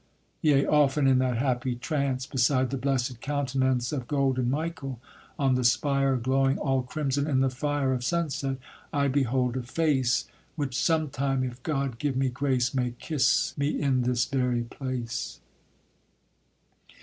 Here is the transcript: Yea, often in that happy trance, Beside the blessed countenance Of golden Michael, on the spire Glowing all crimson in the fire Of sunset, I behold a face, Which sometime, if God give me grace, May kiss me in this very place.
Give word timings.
Yea, 0.41 0.65
often 0.65 1.05
in 1.05 1.19
that 1.19 1.37
happy 1.37 1.75
trance, 1.75 2.25
Beside 2.25 2.71
the 2.71 2.77
blessed 2.77 3.21
countenance 3.21 3.91
Of 3.91 4.07
golden 4.07 4.49
Michael, 4.49 4.99
on 5.37 5.53
the 5.53 5.63
spire 5.63 6.15
Glowing 6.17 6.57
all 6.57 6.81
crimson 6.81 7.27
in 7.27 7.41
the 7.41 7.51
fire 7.51 7.93
Of 7.93 8.03
sunset, 8.03 8.57
I 8.91 9.09
behold 9.09 9.55
a 9.57 9.61
face, 9.61 10.25
Which 10.55 10.75
sometime, 10.75 11.43
if 11.43 11.61
God 11.61 11.99
give 11.99 12.15
me 12.17 12.29
grace, 12.29 12.73
May 12.73 12.95
kiss 12.97 13.55
me 13.59 13.79
in 13.79 14.01
this 14.01 14.25
very 14.25 14.63
place. 14.63 15.39